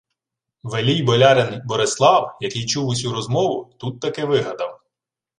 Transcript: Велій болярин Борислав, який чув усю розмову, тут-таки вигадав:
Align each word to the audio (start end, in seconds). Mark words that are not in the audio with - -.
Велій 0.63 1.03
болярин 1.03 1.61
Борислав, 1.65 2.37
який 2.41 2.65
чув 2.65 2.87
усю 2.87 3.11
розмову, 3.11 3.73
тут-таки 3.79 4.25
вигадав: 4.25 4.81